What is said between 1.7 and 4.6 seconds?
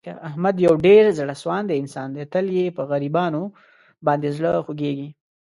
انسان دی. تل یې په غریبانو باندې زړه